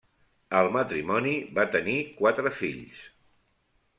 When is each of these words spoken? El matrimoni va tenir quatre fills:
El 0.59 0.69
matrimoni 0.77 1.33
va 1.59 1.67
tenir 1.77 1.97
quatre 2.21 2.53
fills: 2.61 3.05